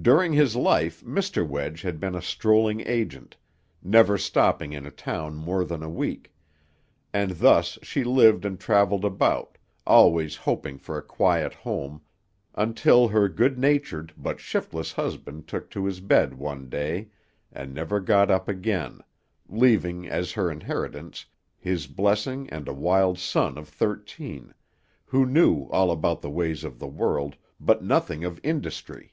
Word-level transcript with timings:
During 0.00 0.32
his 0.32 0.54
life 0.54 1.02
Mr. 1.04 1.44
Wedge 1.44 1.82
had 1.82 1.98
been 1.98 2.14
a 2.14 2.22
strolling 2.22 2.82
agent, 2.86 3.36
never 3.82 4.16
stopping 4.16 4.72
in 4.72 4.86
a 4.86 4.92
town 4.92 5.34
more 5.34 5.64
than 5.64 5.82
a 5.82 5.90
week; 5.90 6.32
and 7.12 7.32
thus 7.32 7.80
she 7.82 8.04
lived 8.04 8.44
and 8.44 8.60
travelled 8.60 9.04
about, 9.04 9.58
always 9.84 10.36
hoping 10.36 10.78
for 10.78 10.96
a 10.96 11.02
quiet 11.02 11.52
home, 11.52 12.00
until 12.54 13.08
her 13.08 13.28
good 13.28 13.58
natured 13.58 14.12
but 14.16 14.38
shiftless 14.38 14.92
husband 14.92 15.48
took 15.48 15.68
to 15.70 15.84
his 15.84 15.98
bed 15.98 16.34
one 16.34 16.68
day, 16.68 17.08
and 17.50 17.74
never 17.74 17.98
got 17.98 18.30
up 18.30 18.46
again, 18.46 19.00
leaving 19.48 20.06
as 20.06 20.30
her 20.30 20.48
inheritance 20.48 21.26
his 21.58 21.88
blessing 21.88 22.48
and 22.50 22.68
a 22.68 22.72
wild 22.72 23.18
son 23.18 23.58
of 23.58 23.68
thirteen, 23.68 24.54
who 25.06 25.26
knew 25.26 25.64
all 25.72 25.90
about 25.90 26.20
the 26.22 26.30
ways 26.30 26.62
of 26.62 26.78
the 26.78 26.86
world, 26.86 27.34
but 27.58 27.82
nothing 27.82 28.22
of 28.22 28.38
industry. 28.44 29.12